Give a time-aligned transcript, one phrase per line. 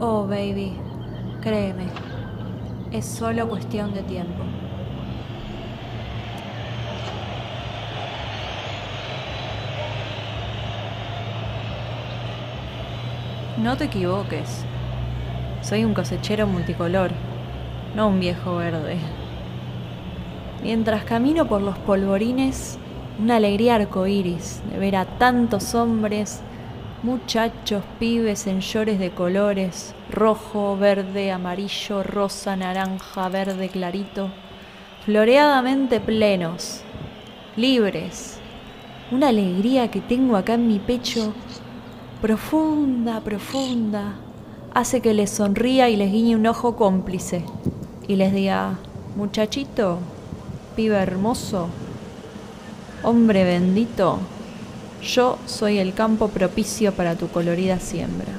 [0.00, 0.74] Oh, baby,
[1.40, 1.86] créeme,
[2.92, 4.44] es solo cuestión de tiempo.
[13.60, 14.64] No te equivoques.
[15.62, 17.10] Soy un cosechero multicolor,
[17.96, 18.98] no un viejo verde.
[20.62, 22.78] Mientras camino por los polvorines,
[23.20, 26.40] una alegría arcoíris de ver a tantos hombres,
[27.02, 34.30] muchachos, pibes en llores de colores, rojo, verde, amarillo, rosa, naranja, verde clarito,
[35.04, 36.82] floreadamente plenos,
[37.56, 38.40] libres.
[39.10, 41.32] Una alegría que tengo acá en mi pecho
[42.20, 44.16] profunda, profunda,
[44.74, 47.44] hace que les sonría y les guiñe un ojo cómplice
[48.08, 48.78] y les diga,
[49.14, 49.98] muchachito,
[50.74, 51.68] pibe hermoso,
[53.02, 54.18] hombre bendito,
[55.02, 58.37] yo soy el campo propicio para tu colorida siembra.